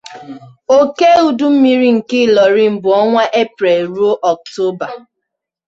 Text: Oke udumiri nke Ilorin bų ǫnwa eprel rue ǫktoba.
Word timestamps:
Oke 0.77 1.09
udumiri 1.27 1.89
nke 1.97 2.15
Ilorin 2.25 2.73
bų 2.83 2.91
ǫnwa 3.01 3.23
eprel 3.41 3.81
rue 3.95 4.11
ǫktoba. 4.37 4.87